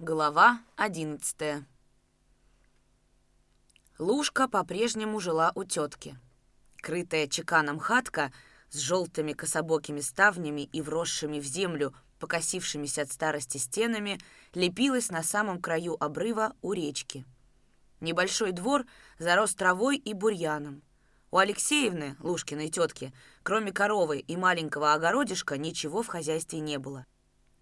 [0.00, 1.66] Глава одиннадцатая
[3.98, 6.16] Лушка по-прежнему жила у тетки.
[6.76, 8.32] Крытая чеканом хатка
[8.70, 14.20] с желтыми кособокими ставнями и вросшими в землю, покосившимися от старости стенами,
[14.54, 17.24] лепилась на самом краю обрыва у речки.
[18.00, 18.84] Небольшой двор
[19.18, 20.84] зарос травой и бурьяном.
[21.32, 23.12] У Алексеевны, Лушкиной тетки,
[23.42, 27.04] кроме коровы и маленького огородишка, ничего в хозяйстве не было.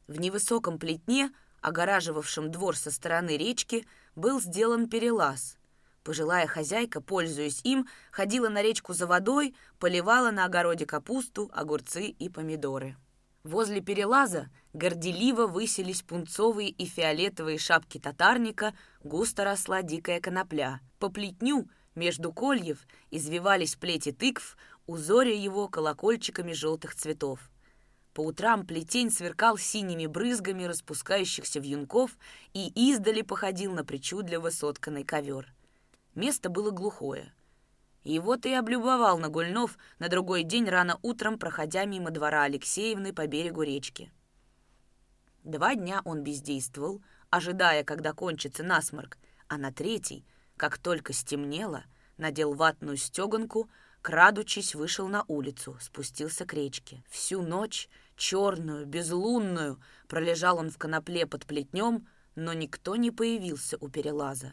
[0.06, 1.30] В невысоком плетне–
[1.60, 5.58] огораживавшем двор со стороны речки, был сделан перелаз.
[6.02, 12.28] Пожилая хозяйка, пользуясь им, ходила на речку за водой, поливала на огороде капусту, огурцы и
[12.28, 12.96] помидоры.
[13.42, 20.80] Возле перелаза горделиво высились пунцовые и фиолетовые шапки татарника, густо росла дикая конопля.
[20.98, 27.38] По плетню, между кольев, извивались плети тыкв, узоря его колокольчиками желтых цветов.
[28.16, 32.16] По утрам плетень сверкал синими брызгами распускающихся вьюнков
[32.54, 35.52] и издали походил на причудливо сотканный ковер.
[36.14, 37.34] Место было глухое.
[38.06, 43.60] Вот и облюбовал Нагульнов на другой день рано утром, проходя мимо двора Алексеевны по берегу
[43.60, 44.10] речки.
[45.44, 50.24] Два дня он бездействовал, ожидая, когда кончится насморк, а на третий,
[50.56, 51.84] как только стемнело,
[52.16, 53.68] надел ватную стеганку,
[54.06, 57.02] крадучись, вышел на улицу, спустился к речке.
[57.10, 63.88] Всю ночь черную, безлунную, пролежал он в конопле под плетнем, но никто не появился у
[63.88, 64.52] перелаза.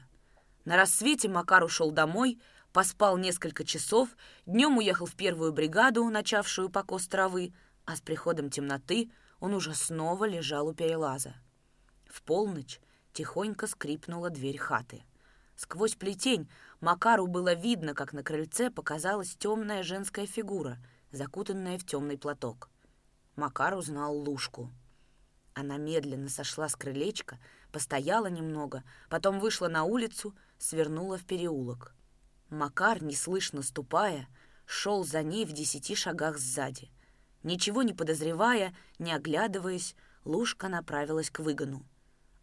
[0.65, 4.09] На рассвете Макар ушел домой, поспал несколько часов,
[4.47, 7.53] днем уехал в первую бригаду, начавшую покос травы,
[7.85, 11.35] а с приходом темноты он уже снова лежал у перелаза.
[12.07, 12.79] В полночь
[13.13, 15.03] тихонько скрипнула дверь хаты.
[15.55, 16.49] Сквозь плетень
[16.83, 20.79] Макару было видно, как на крыльце показалась темная женская фигура,
[21.13, 22.69] закутанная в темный платок.
[23.37, 24.69] Макар узнал Лушку.
[25.53, 27.39] Она медленно сошла с крылечка,
[27.71, 31.95] постояла немного, потом вышла на улицу, свернула в переулок.
[32.49, 34.27] Макар, неслышно ступая,
[34.65, 36.91] шел за ней в десяти шагах сзади.
[37.43, 41.85] Ничего не подозревая, не оглядываясь, Лушка направилась к выгону.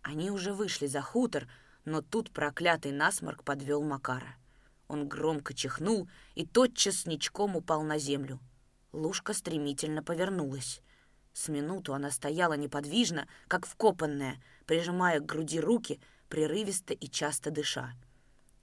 [0.00, 1.46] Они уже вышли за хутор,
[1.84, 4.36] но тут проклятый насморк подвел Макара.
[4.90, 8.40] Он громко чихнул и тотчас ничком упал на землю.
[8.90, 10.82] Лушка стремительно повернулась.
[11.32, 17.92] С минуту она стояла неподвижно, как вкопанная, прижимая к груди руки, прерывисто и часто дыша.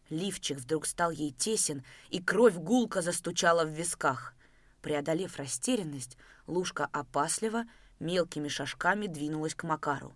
[0.10, 4.34] Лифчик вдруг стал ей тесен, и кровь гулко застучала в висках.
[4.82, 7.64] Преодолев растерянность, Лушка опасливо,
[8.02, 10.14] мелкими шажками двинулась к Макару.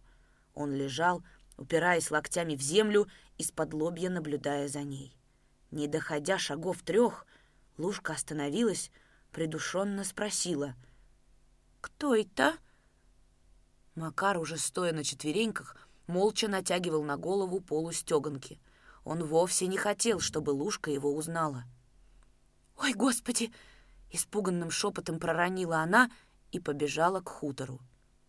[0.55, 1.23] Он лежал,
[1.55, 3.07] упираясь локтями в землю,
[3.37, 5.15] из-под лобья наблюдая за ней.
[5.71, 7.25] Не доходя шагов трех,
[7.77, 8.91] Лушка остановилась,
[9.31, 10.75] придушенно спросила.
[11.79, 12.57] «Кто это?»
[13.95, 15.75] Макар, уже стоя на четвереньках,
[16.07, 18.59] молча натягивал на голову полустеганки.
[19.03, 21.63] Он вовсе не хотел, чтобы Лушка его узнала.
[22.77, 23.51] «Ой, Господи!»—
[24.11, 26.11] испуганным шепотом проронила она
[26.51, 27.79] и побежала к хутору.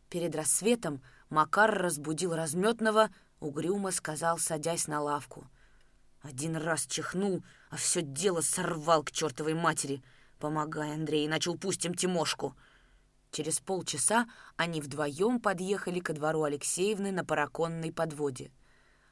[0.08, 3.10] Перед рассветом Макар разбудил разметного,
[3.40, 5.46] угрюмо сказал, садясь на лавку.
[6.22, 10.02] Один раз чихнул, а все дело сорвал к чертовой матери—
[10.42, 12.56] «Помогай, Андрей, иначе упустим Тимошку».
[13.30, 18.50] Через полчаса они вдвоем подъехали ко двору Алексеевны на параконной подводе.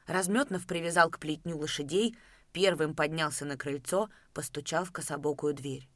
[0.07, 2.17] Разметнов привязал к плетню лошадей,
[2.51, 5.87] первым поднялся на крыльцо, постучал в кособокую дверь.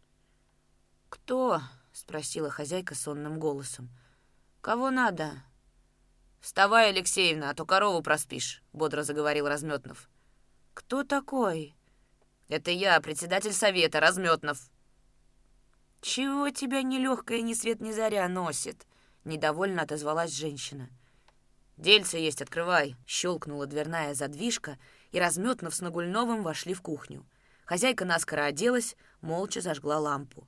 [1.09, 1.61] «Кто?»—
[1.91, 3.89] спросила хозяйка сонным голосом.
[4.61, 5.43] «Кого надо?»
[6.39, 10.09] «Вставай, Алексеевна, а то корову проспишь»,— бодро заговорил Разметнов.
[10.75, 11.75] «Кто такой?»
[12.47, 14.69] «Это я, председатель совета, Разметнов»,
[16.05, 18.85] «Чего тебя ни легкая, ни свет, ни заря носит?»—
[19.25, 20.87] недовольно отозвалась женщина.
[21.77, 24.77] «Дельце есть, открывай!»— щелкнула дверная задвижка,
[25.11, 27.25] и Разметнов с Нагульновым вошли в кухню.
[27.65, 30.47] Хозяйка наскоро оделась, молча зажгла лампу.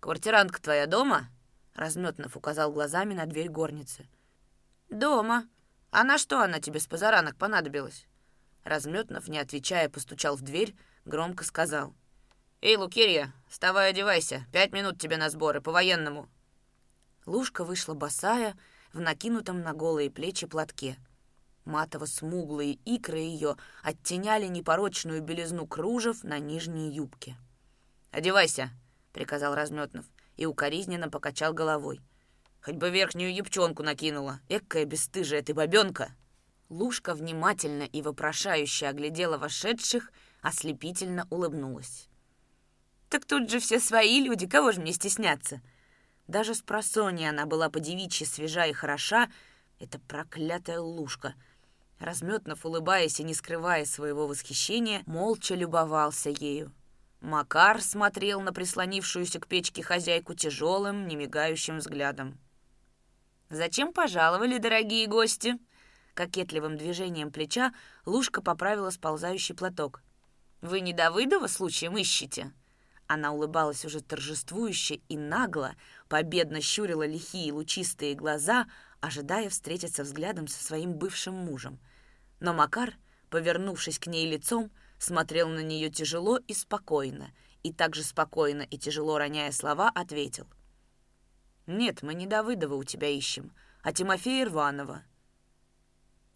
[0.00, 1.28] «Квартирантка твоя дома?»—
[1.76, 4.08] Разметнов указал глазами на дверь горницы.
[4.88, 5.48] «Дома.
[5.92, 8.08] А на что она тебе с позаранок понадобилась?»
[8.64, 10.74] Разметнов, не отвечая, постучал в дверь,
[11.04, 11.94] громко сказал.
[12.60, 14.44] «Эй, Лукерья, вставай, одевайся.
[14.52, 16.28] Пять минут тебе на сборы, по-военному».
[17.24, 18.56] Лушка вышла босая,
[18.92, 20.96] в накинутом на голые плечи платке.
[21.64, 27.36] Матово-смуглые икры ее оттеняли непорочную белизну кружев на нижней юбке.
[28.10, 28.70] «Одевайся»,—
[29.12, 30.06] приказал Разметнов
[30.36, 32.00] и укоризненно покачал головой.
[32.62, 34.40] «Хоть бы верхнюю юбчонку накинула.
[34.48, 36.14] Экая бесстыжая ты бабенка!»
[36.70, 42.08] Лушка внимательно и вопрошающе оглядела вошедших, ослепительно улыбнулась.
[43.08, 45.60] Так тут же все свои люди, кого же мне стесняться?
[46.28, 49.28] Даже с просони она была по девичьи свежа и хороша,
[49.80, 51.34] эта проклятая лужка.
[51.98, 56.72] Разметнов, улыбаясь и не скрывая своего восхищения, молча любовался ею.
[57.20, 62.38] Макар смотрел на прислонившуюся к печке хозяйку тяжелым, немигающим взглядом.
[63.50, 65.58] «Зачем пожаловали, дорогие гости?»
[66.14, 67.72] Кокетливым движением плеча
[68.04, 70.02] Лушка поправила сползающий платок.
[70.60, 72.52] «Вы не Давыдова случаем ищете?»
[73.06, 75.74] Она улыбалась уже торжествующе и нагло,
[76.08, 78.68] победно щурила лихие лучистые глаза,
[79.00, 81.80] ожидая встретиться взглядом со своим бывшим мужем.
[82.38, 82.94] Но Макар,
[83.28, 87.32] повернувшись к ней лицом, смотрел на нее тяжело и спокойно,
[87.64, 90.46] и также спокойно и тяжело роняя слова, ответил.
[91.66, 93.52] «Нет, мы не Давыдова у тебя ищем,
[93.82, 95.02] а Тимофея Рванова».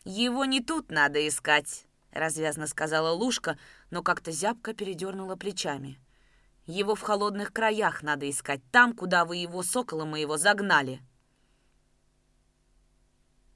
[0.04, 3.58] «Его не тут надо искать»,— развязно сказала Лушка,
[3.90, 5.98] но как-то зябко передернула плечами.
[6.66, 11.00] «Его в холодных краях надо искать, там, куда вы его, сокола моего, загнали».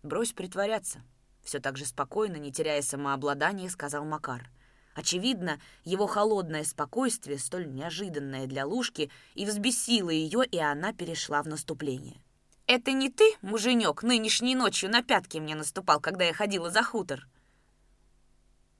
[0.03, 1.03] «Брось притворяться»,—
[1.43, 4.51] все так же спокойно, не теряя самообладания, сказал Макар.
[4.95, 11.47] Очевидно, его холодное спокойствие, столь неожиданное для Лушки, и взбесило ее, и она перешла в
[11.47, 12.23] наступление.
[12.69, 17.27] «Это не ты, муженек, нынешней ночью на пятки мне наступал, когда я ходила за хутор?»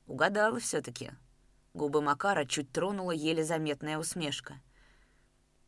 [0.07, 1.13] Угадала все-таки.
[1.73, 4.61] Губы Макара чуть тронула еле заметная усмешка.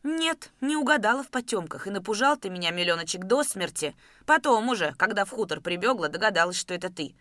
[0.03, 3.97] «Нет, не угадала в потемках, и напужал ты меня, миллионочек, до смерти.
[4.27, 7.15] Потом уже, когда в хутор прибегла, догадалась, что это ты».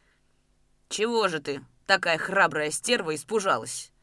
[0.89, 3.93] «Чего же ты, такая храбрая стерва, испужалась?»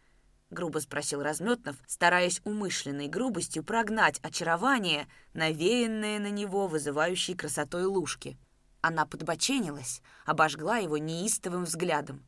[0.50, 8.38] Грубо спросил Разметнов, стараясь умышленной грубостью прогнать очарование, навеянное на него вызывающей красотой лужки.
[8.80, 12.24] Она подбоченилась, обожгла его неистовым взглядом.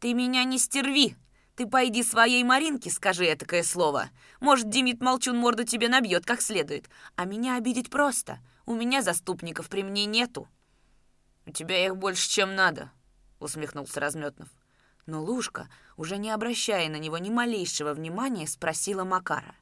[0.00, 1.16] «Ты меня не стерви!»
[1.58, 4.10] Ты пойди своей Маринке скажи этакое слово.
[4.38, 6.88] Может, Димит Молчун морду тебе набьет как следует.
[7.16, 8.38] А меня обидеть просто.
[8.64, 10.46] У меня заступников при мне нету».
[11.46, 12.92] «У тебя их больше, чем надо»,—
[13.40, 14.48] усмехнулся Разметнов.
[15.06, 15.68] Но Лушка,
[15.98, 19.54] уже не обращая на него ни малейшего внимания, спросила Макара.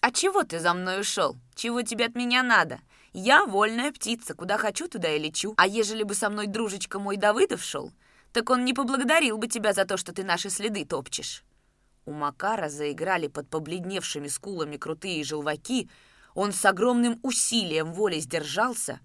[0.00, 1.36] «А чего ты за мной ушел?
[1.54, 2.80] Чего тебе от меня надо?
[3.12, 5.54] Я вольная птица, куда хочу, туда и лечу.
[5.56, 7.92] А ежели бы со мной дружечка мой Давыдов шел,
[8.32, 11.44] так он не поблагодарил бы тебя за то, что ты наши следы топчешь».
[12.06, 15.90] У Макара заиграли под побледневшими скулами крутые желваки.
[16.34, 19.00] Он с огромным усилием воли сдержался,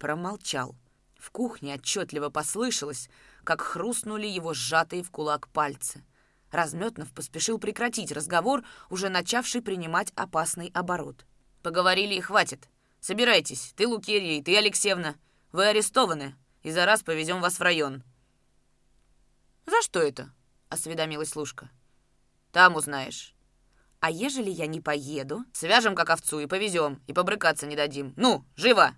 [0.00, 0.74] промолчал.
[1.18, 3.10] В кухне отчетливо послышалось,
[3.44, 6.04] как хрустнули его сжатые в кулак пальцы.
[6.50, 11.26] Разметнов поспешил прекратить разговор, уже начавший принимать опасный оборот.
[11.62, 12.68] «Поговорили и хватит.
[13.00, 15.16] Собирайтесь, ты, Лукерья, и ты, Алексеевна.
[15.52, 18.02] Вы арестованы, и за раз повезем вас в район».
[19.66, 20.32] «За что это?»—
[20.68, 21.70] осведомилась Лушка.
[22.52, 23.34] «Там узнаешь».
[24.00, 28.14] «А ежели я не поеду?» «Свяжем, как овцу, и повезем, и побрыкаться не дадим.
[28.16, 28.94] Ну, живо!»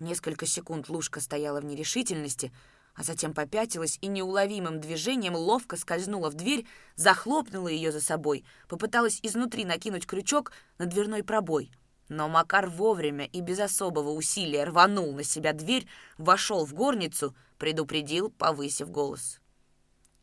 [0.00, 2.52] Несколько секунд Лушка стояла в нерешительности,
[2.94, 6.66] а затем попятилась и неуловимым движением ловко скользнула в дверь,
[6.96, 11.70] захлопнула ее за собой, попыталась изнутри накинуть крючок на дверной пробой.
[12.08, 15.86] Но Макар вовремя и без особого усилия рванул на себя дверь,
[16.16, 19.38] вошел в горницу, предупредил, повысив голос.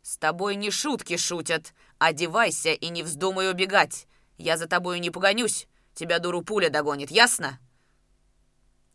[0.01, 1.74] «С тобой не шутки шутят.
[2.00, 4.07] Одевайся и не вздумай убегать.
[4.38, 5.68] Я за тобой не погонюсь.
[5.94, 7.59] Тебя дуру пуля догонит, ясно?»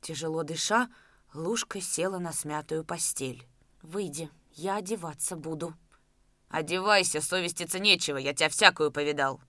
[0.02, 0.88] Тяжело дыша,
[1.32, 3.46] Лушка села на смятую постель.
[3.82, 5.74] «Выйди, я одеваться буду».
[6.48, 9.40] «Одевайся, совеститься нечего, я тебя всякую повидал».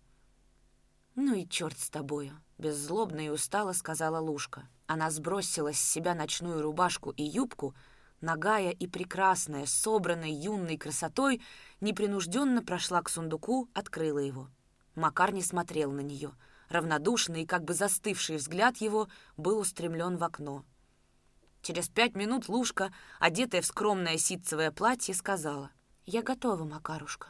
[1.15, 4.69] «Ну и черт с тобою»,— беззлобно и устало сказала Лушка.
[4.85, 7.75] Она сбросила с себя ночную рубашку и юбку,
[8.21, 11.41] нагая и прекрасная, собранной юной красотой,
[11.81, 14.49] непринужденно прошла к сундуку, открыла его.
[14.95, 16.31] Макар не смотрел на нее.
[16.73, 20.65] Равнодушный и как бы застывший взгляд его был устремлен в окно.
[21.61, 25.71] Через пять минут Лушка, одетая в скромное ситцевое платье, сказала
[26.05, 27.27] «Я готова, Макарушка»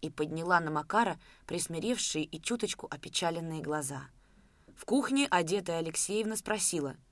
[0.00, 4.08] и подняла на Макара присмиревшие и чуточку опечаленные глаза.
[4.74, 6.96] В кухне одетая Алексеевна спросила—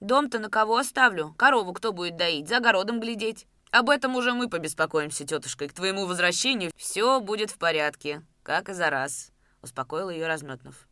[0.00, 1.34] Дом-то на кого оставлю?
[1.36, 2.48] Корову кто будет доить?
[2.48, 3.46] За огородом глядеть?
[3.70, 8.70] Об этом уже мы побеспокоимся, тетушка, и к твоему возвращению все будет в порядке, как
[8.70, 9.30] и за раз»,—
[9.62, 10.88] успокоил ее Разметнов.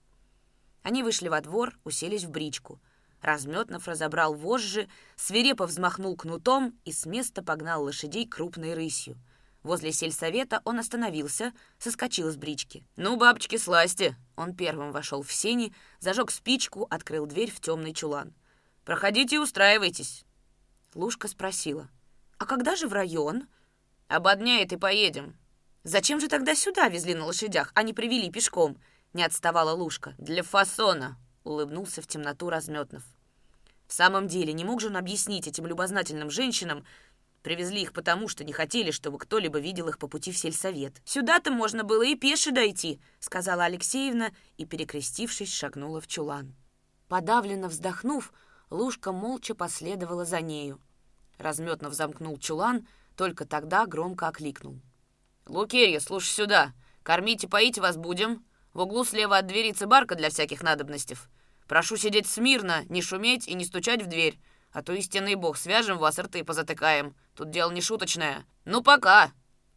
[0.83, 2.81] Они вышли во двор, уселись в бричку.
[3.21, 9.17] Разметнов разобрал вожжи, свирепо взмахнул кнутом и с места погнал лошадей крупной рысью.
[9.63, 12.87] Возле сельсовета он остановился, соскочил с брички.
[12.97, 18.35] «Ну, бабочки, сласти!» Он первым вошел в сени, зажег спичку, открыл дверь в темный чулан.
[18.89, 20.25] Проходите и устраивайтесь».
[20.95, 21.91] Лушка спросила.
[22.39, 23.47] «А когда же в район?»
[24.07, 25.37] «Ободняет и поедем».
[25.88, 28.76] «Зачем же тогда сюда везли на лошадях, а не привели пешком?»
[29.14, 30.14] Не отставала Лушка.
[30.18, 33.02] «Для фасона»,— улыбнулся в темноту Разметнов.
[33.87, 36.85] В самом деле, не мог же он объяснить этим любознательным женщинам,
[37.42, 41.00] Привезли их потому, что не хотели, чтобы кто-либо видел их по пути в сельсовет.
[41.07, 46.54] «Сюда-то можно было и пеше дойти»,— сказала Алексеевна и, перекрестившись, шагнула в чулан.
[47.09, 48.35] Подавленно вздохнув,
[48.68, 50.80] Лушка молча последовала за нею.
[51.38, 54.83] Разметнов замкнул чулан, только тогда громко окликнул.
[55.49, 56.75] «Лукерья, слушай сюда.
[57.02, 58.45] Кормить и поить вас будем.
[58.75, 61.17] В углу слева от двери цибарка для всяких надобностей.
[61.67, 64.38] Прошу сидеть смирно, не шуметь и не стучать в дверь,
[64.73, 67.17] а то истинный бог, свяжем вас, рты позатыкаем.
[67.35, 68.45] Тут дело не шуточное.
[68.67, 69.33] Ну, пока.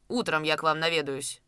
[0.09, 1.41] Утром я к вам наведаюсь».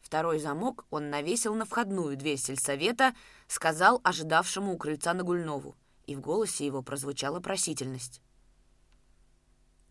[0.00, 3.14] Второй замок он навесил на входную дверь сельсовета,
[3.48, 8.20] сказал ожидавшему у крыльца Нагульнову, и в голосе его прозвучала просительность.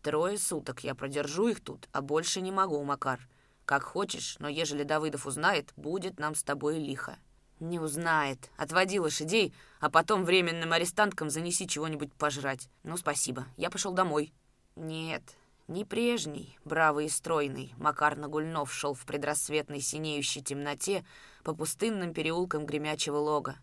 [0.06, 3.18] «Трое суток я продержу их тут, а больше не могу, Макар.
[3.64, 7.18] Как хочешь, но ежели Давыдов узнает, будет нам с тобой лихо».
[7.58, 8.38] «Не узнает.
[8.56, 12.68] Отводи лошадей, а потом временным арестанткам занеси чего-нибудь пожрать.
[12.84, 13.46] Ну, спасибо.
[13.56, 14.32] Я пошел домой».
[14.76, 15.24] Нет,
[15.66, 21.04] не прежний, бравый и стройный, Макар Нагульнов шел в предрассветной синеющей темноте
[21.42, 23.56] по пустынным переулкам гремячего лога.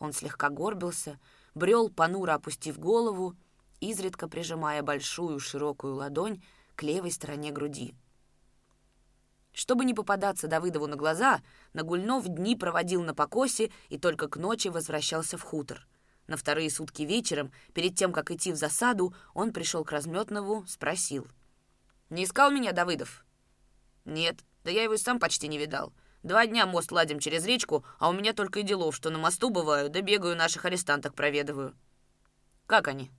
[0.00, 1.20] Он слегка горбился,
[1.54, 3.36] брел, понуро опустив голову,
[3.80, 6.42] изредка прижимая большую широкую ладонь
[6.74, 7.94] к левой стороне груди.
[9.56, 11.40] Чтобы не попадаться Давыдову на глаза,
[11.72, 15.86] Нагульнов дни проводил на покосе и только к ночи возвращался в хутор.
[16.26, 21.26] На вторые сутки вечером, перед тем, как идти в засаду, он пришел к Разметнову, спросил.
[22.10, 23.24] «Не искал меня Давыдов?»
[24.04, 25.94] «Нет, да я его и сам почти не видал.
[26.22, 29.48] Два дня мост ладим через речку, а у меня только и делов, что на мосту
[29.48, 31.74] бываю, да бегаю наших арестанток проведываю».
[32.66, 33.10] «Как они?»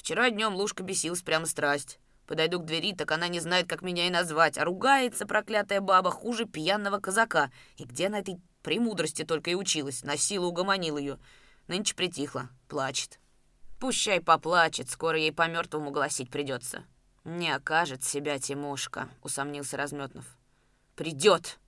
[0.00, 1.98] Вчера днем Лушка бесилась прямо страсть.
[2.26, 6.10] Подойду к двери, так она не знает, как меня и назвать, а ругается проклятая баба
[6.10, 7.50] хуже пьяного казака.
[7.76, 11.18] И где она этой премудрости только и училась, на силу угомонил ее.
[11.68, 13.20] Нынче притихла, плачет.
[13.78, 16.84] Пущай поплачет, скоро ей по мертвому гласить придется.
[17.24, 20.24] Не окажет себя Тимошка, усомнился Разметнов.
[20.96, 21.58] Придет!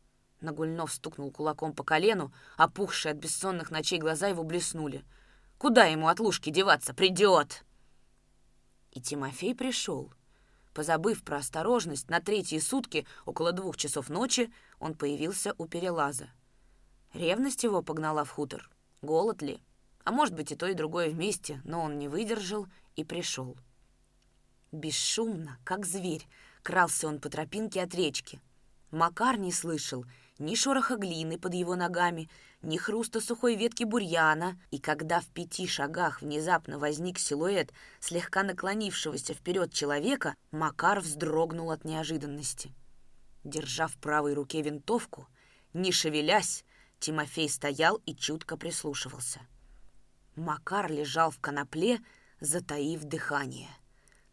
[0.40, 5.04] Нагульнов стукнул кулаком по колену, опухшие от бессонных ночей глаза его блеснули.
[5.58, 6.94] Куда ему от лужки деваться?
[6.94, 7.62] Придет!
[8.92, 10.12] И Тимофей пришел.
[10.74, 16.30] Позабыв про осторожность, на третьи сутки, около двух часов ночи, он появился у перелаза.
[17.12, 18.70] Ревность его погнала в хутор.
[19.02, 19.60] Голод ли?
[20.04, 23.56] А может быть и то, и другое вместе, но он не выдержал и пришел.
[24.72, 26.26] Бесшумно, как зверь,
[26.62, 28.40] крался он по тропинке от речки.
[28.90, 30.04] Макар не слышал
[30.38, 32.28] ни шороха глины под его ногами,
[32.62, 39.34] ни хруста сухой ветки бурьяна, и когда в пяти шагах внезапно возник силуэт слегка наклонившегося
[39.34, 42.74] вперед человека, Макар вздрогнул от неожиданности.
[43.44, 45.26] Держа в правой руке винтовку,
[45.72, 46.64] не шевелясь,
[47.00, 49.40] Тимофей стоял и чутко прислушивался.
[50.36, 52.00] Макар лежал в конопле,
[52.40, 53.68] затаив дыхание.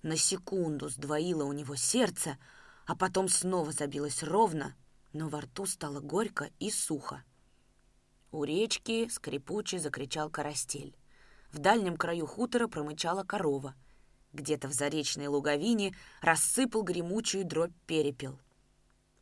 [0.03, 2.37] На секунду сдвоило у него сердце,
[2.85, 4.75] а потом снова забилось ровно,
[5.13, 7.23] но во рту стало горько и сухо.
[8.31, 10.95] У речки скрипуче закричал карастель.
[11.51, 13.73] В дальнем краю хутора промычала корова.
[14.33, 18.39] Где-то в заречной луговине рассыпал гремучую дробь перепел.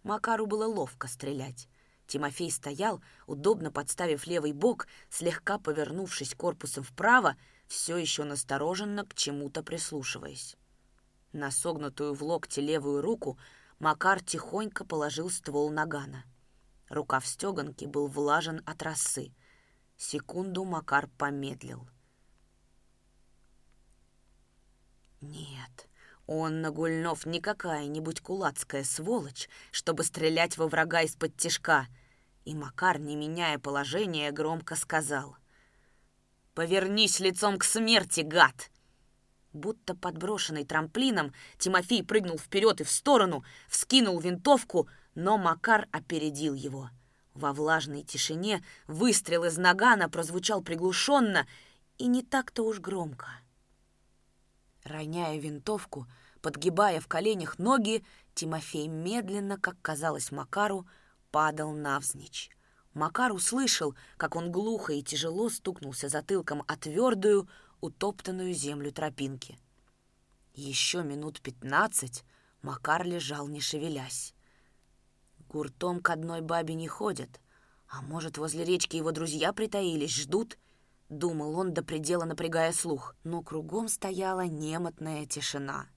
[0.03, 1.69] Макару было ловко стрелять.
[2.05, 7.35] Тимофей стоял, удобно подставив левый бок, слегка повернувшись корпусом вправо,
[7.67, 10.55] все еще настороженно к чему-то прислушиваясь.
[11.33, 13.37] На согнутую в локте левую руку
[13.79, 16.23] Макар тихонько положил ствол нагана—
[16.89, 19.33] Рукав стеганки был влажен от росы.
[19.97, 21.87] Секунду Макар помедлил.
[25.19, 25.89] Нет,
[26.27, 31.87] он, Нагульнов, не какая-нибудь кулацкая сволочь, чтобы стрелять во врага из-под тишка.
[32.45, 35.35] И Макар, не меняя положения, громко сказал.
[36.53, 38.71] «Повернись лицом к смерти, гад!»
[39.57, 46.91] Будто подброшенный трамплином, Тимофей прыгнул вперед и в сторону, вскинул винтовку, но Макар опередил его.
[47.33, 51.47] Во влажной тишине выстрел из нагана прозвучал приглушенно
[51.97, 53.25] и не так-то уж громко.
[54.83, 56.05] Роняя винтовку,
[56.43, 60.87] подгибая в коленях ноги, Тимофей медленно, как казалось Макару,
[61.31, 62.51] падал навзничь.
[62.93, 67.49] Макар услышал, как он глухо и тяжело стукнулся затылком о твердую,
[67.81, 69.57] утоптанную землю тропинки.
[70.53, 72.23] Еще минут пятнадцать
[72.61, 74.33] Макар лежал, не шевелясь.
[75.47, 77.39] Гуртом к одной бабе не ходят.
[77.87, 80.57] А может, возле речки его друзья притаились, ждут?
[81.09, 85.87] Думал он до предела напрягая слух, но кругом стояла немотная тишина.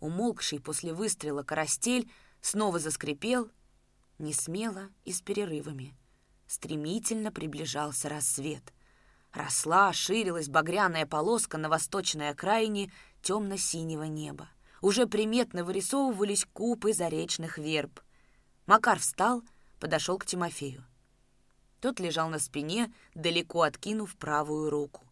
[0.00, 3.48] Умолкший после выстрела карастель снова заскрипел,
[4.18, 5.94] не смело и с перерывами.
[6.48, 8.72] Стремительно приближался рассвет.
[9.32, 14.48] Росла, ширилась багряная полоска на восточной окраине темно-синего неба.
[14.80, 18.00] уже приметно вырисовывались купы заречных верб.
[18.66, 19.42] Макар встал,
[19.78, 20.84] подошел к Тимофею.
[21.80, 25.02] Тот лежал на спине, далеко откинув правую руку.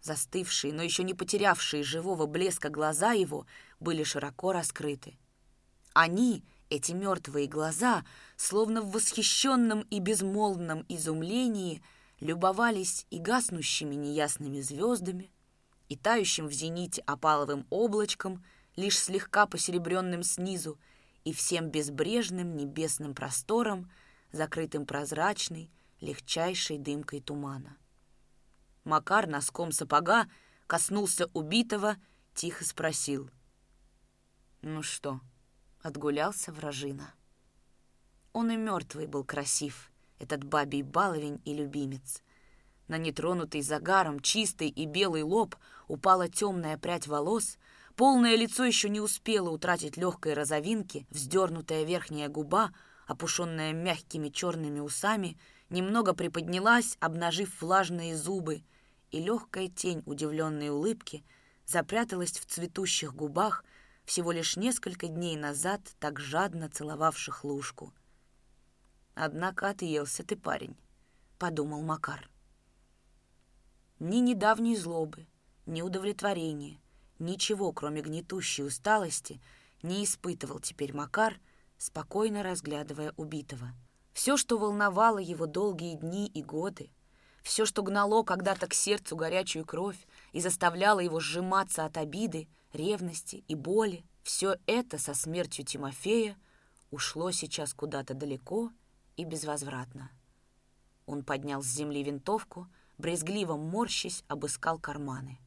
[0.00, 3.46] Застывшие, но еще не потерявшие живого блеска глаза его
[3.80, 5.18] были широко раскрыты.
[5.92, 8.04] Они, эти мертвые глаза,
[8.36, 11.82] словно в восхищенном и безмолвном изумлении,
[12.20, 15.30] любовались и гаснущими неясными звездами,
[15.88, 18.44] и тающим в зените опаловым облачком,
[18.76, 20.78] лишь слегка посеребренным снизу,
[21.24, 23.90] и всем безбрежным небесным простором,
[24.32, 25.70] закрытым прозрачной,
[26.00, 27.76] легчайшей дымкой тумана.
[28.84, 30.28] Макар носком сапога
[30.66, 31.96] коснулся убитого,
[32.34, 33.30] тихо спросил.
[34.62, 35.20] «Ну что,
[35.82, 37.14] отгулялся вражина?»
[38.32, 42.22] Он и мертвый был красив, этот бабий баловень и любимец.
[42.88, 45.56] На нетронутый загаром чистый и белый лоб
[45.88, 47.58] упала темная прядь волос,
[47.96, 52.72] полное лицо еще не успело утратить легкой розовинки, вздернутая верхняя губа,
[53.06, 55.38] опушенная мягкими черными усами,
[55.70, 58.62] немного приподнялась, обнажив влажные зубы—
[59.10, 61.24] и легкая тень удивленной улыбки
[61.66, 63.64] запряталась в цветущих губах,
[64.04, 67.92] всего лишь несколько дней назад так жадно целовавших ложку.
[69.20, 70.76] «Однако отъелся ты, парень»,—
[71.38, 72.30] подумал Макар.
[73.98, 75.26] Ни недавней злобы,
[75.66, 76.78] ни удовлетворения,
[77.18, 79.40] ничего, кроме гнетущей усталости,
[79.82, 81.40] не испытывал теперь Макар,
[81.78, 83.72] спокойно разглядывая убитого.
[84.12, 86.88] Все, что волновало его долгие дни и годы,
[87.42, 89.98] все, что гнало когда-то к сердцу горячую кровь
[90.30, 96.36] и заставляло его сжиматься от обиды, ревности и боли, все это со смертью Тимофея
[96.92, 98.70] ушло сейчас куда-то далеко
[99.18, 100.10] и безвозвратно.
[101.04, 105.38] Он поднял с земли винтовку, брезгливо морщись, обыскал карманы.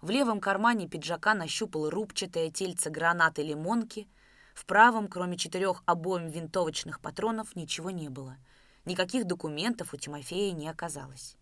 [0.00, 4.08] В левом кармане пиджака нащупал рубчатое тельце гранаты лимонки,
[4.52, 8.36] в правом, кроме четырех обоим винтовочных патронов, ничего не было—
[8.84, 11.36] Никаких документов у Тимофея не оказалось.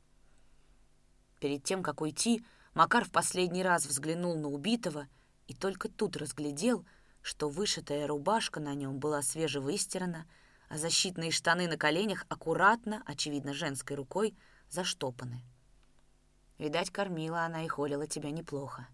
[1.41, 5.09] Перед тем, как уйти, Макар в последний раз взглянул на убитого
[5.49, 6.87] и только тут разглядел,
[7.21, 10.27] что вышитая рубашка на нем была свежевыстирана,
[10.71, 14.37] а защитные штаны на коленях аккуратно, очевидно, женской рукой,
[14.71, 15.43] заштопаны.
[16.59, 18.87] Видать, кормила она и холила тебя неплохо.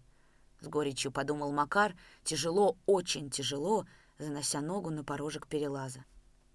[0.59, 3.85] С горечью подумал Макар, тяжело, очень тяжело,
[4.17, 6.03] занося ногу на порожек перелаза.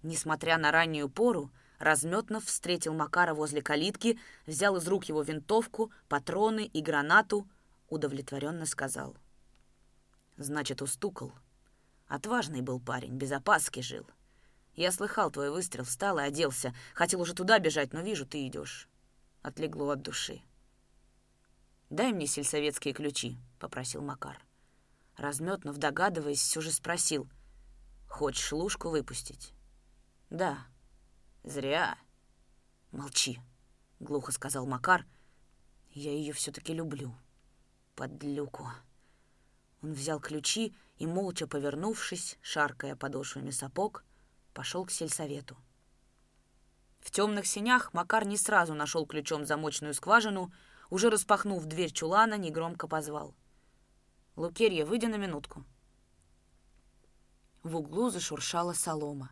[0.03, 6.65] Несмотря на раннюю пору, Разметнов встретил Макара возле калитки, взял из рук его винтовку, патроны
[6.65, 7.47] и гранату,
[7.87, 9.15] удовлетворенно сказал.
[10.35, 11.31] «Значит, устукал.
[12.07, 14.05] Отважный был парень, без опаски жил.
[14.75, 16.73] Я слыхал твой выстрел, встал и оделся.
[16.93, 18.89] Хотел уже туда бежать, но вижу, ты идешь.
[19.41, 20.41] Отлегло от души.
[21.89, 24.39] «Дай мне сельсоветские ключи»,— попросил Макар.
[25.15, 27.29] Разметнов, догадываясь, все же спросил.
[28.09, 29.53] «Хочешь лужку выпустить?»
[30.31, 30.65] «Да»,
[31.43, 31.97] Зря.
[32.93, 33.41] Молчи,
[33.99, 35.05] глухо сказал Макар.
[35.91, 37.13] Я ее все-таки люблю.
[37.95, 38.69] Подлюку.
[39.81, 44.05] Он взял ключи и, молча повернувшись, шаркая подошвами сапог,
[44.53, 45.57] пошел к сельсовету.
[46.99, 50.53] В темных синях Макар не сразу нашел ключом замочную скважину,
[50.89, 53.35] уже распахнув дверь чулана, негромко позвал.
[54.35, 55.65] «Лукерья, выйди на минутку».
[57.61, 59.31] В углу зашуршала солома.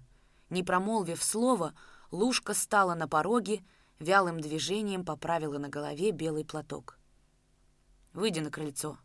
[0.50, 1.74] Не промолвив слова,
[2.12, 3.64] Лушка стала на пороге,
[4.00, 7.00] вялым движением поправила на голове белый платок.
[8.14, 8.98] «Выйди на крыльцо».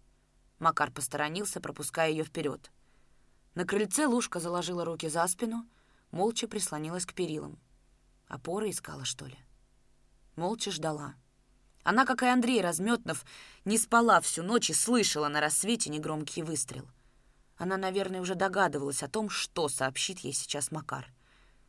[0.59, 2.73] Макар посторонился, пропуская ее вперед.
[3.55, 5.67] На крыльце Лушка заложила руки за спину,
[6.11, 7.59] молча прислонилась к перилам.
[8.29, 9.37] Опоры искала, что ли?
[10.35, 11.15] Молча ждала.
[11.83, 13.25] Она, как и Андрей Разметнов,
[13.65, 16.89] не спала всю ночь и слышала на рассвете негромкий выстрел.
[17.57, 21.07] Она, наверное, уже догадывалась о том, что сообщит ей сейчас Макар.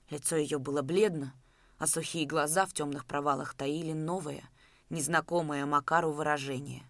[0.10, 1.34] Лицо ее было бледно,
[1.78, 4.44] а сухие глаза в темных провалах таили новое,
[4.90, 6.84] незнакомое Макару выражение.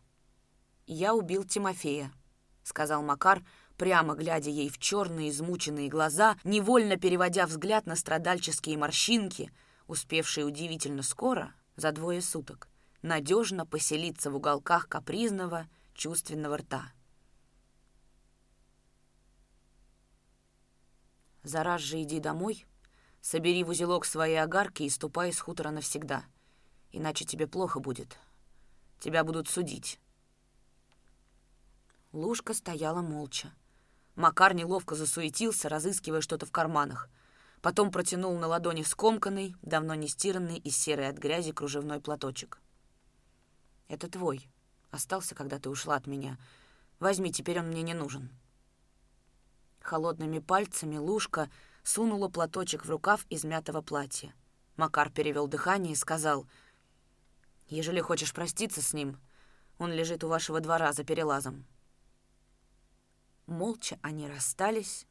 [0.86, 2.12] «Я убил Тимофея»,—
[2.64, 3.44] сказал Макар,
[3.78, 9.52] прямо глядя ей в черные измученные глаза, невольно переводя взгляд на страдальческие морщинки,
[9.88, 12.68] успевшие удивительно скоро, за двое суток,
[13.02, 16.92] надежно поселиться в уголках капризного, чувственного рта.
[21.44, 22.66] «Зараз же иди домой»,
[23.22, 26.24] Собери в узелок свои огарки и ступай с хутора навсегда.
[26.94, 28.18] Иначе тебе плохо будет.
[29.02, 30.00] Тебя будут судить».
[32.14, 33.54] Лушка стояла молча.
[34.18, 37.08] Макар неловко засуетился, разыскивая что-то в карманах.
[37.62, 42.60] Потом протянул на ладони скомканный, давно не стиранный и серый от грязи кружевной платочек.
[43.88, 44.50] «Это твой.
[44.90, 46.40] Остался, когда ты ушла от меня.
[47.00, 48.32] Возьми, теперь он мне не нужен».
[49.82, 51.52] Холодными пальцами Лушка
[51.84, 54.34] сунула платочек в рукав измятого платья.
[54.78, 56.48] Макар перевел дыхание и сказал,
[57.68, 59.20] «Ежели хочешь проститься с ним,
[59.78, 61.68] он лежит у вашего двора за перелазом».
[63.48, 65.08] Молча они расстались,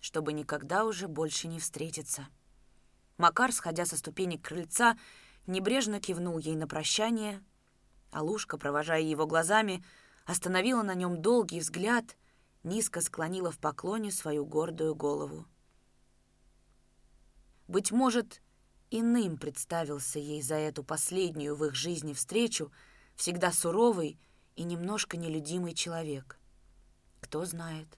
[0.00, 2.28] чтобы никогда уже больше не встретиться.
[3.18, 4.96] Макар, сходя со ступенек крыльца,
[5.48, 7.42] небрежно кивнул ей на прощание,
[8.12, 9.84] а Лушка, провожая его глазами,
[10.26, 12.16] остановила на нем долгий взгляд,
[12.62, 15.44] низко склонила в поклоне свою гордую голову.
[17.66, 18.42] Быть может,
[18.90, 22.70] иным представился ей за эту последнюю в их жизни встречу
[23.16, 24.20] всегда суровый
[24.54, 26.38] и немножко нелюдимый человек.
[27.26, 27.88] Кто знает.